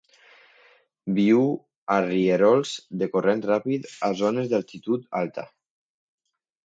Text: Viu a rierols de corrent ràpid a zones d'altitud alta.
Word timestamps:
Viu 1.17 1.43
a 1.97 1.99
rierols 2.07 2.73
de 3.03 3.09
corrent 3.17 3.45
ràpid 3.51 3.87
a 4.09 4.13
zones 4.23 4.51
d'altitud 4.55 5.07
alta. 5.21 5.47